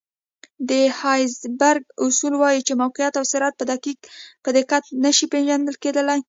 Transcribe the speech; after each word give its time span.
د 0.69 0.71
هایزنبرګ 0.99 1.83
اصول 2.05 2.33
وایي 2.37 2.61
چې 2.67 2.73
موقعیت 2.81 3.13
او 3.17 3.25
سرعت 3.31 3.53
په 4.43 4.49
دقت 4.57 4.83
نه 5.03 5.11
شي 5.17 5.25
پېژندل 5.33 5.75
کېدلی. 5.83 6.19